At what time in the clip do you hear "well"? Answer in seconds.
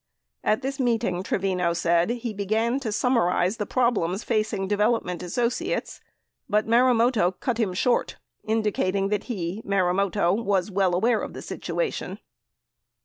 10.71-10.95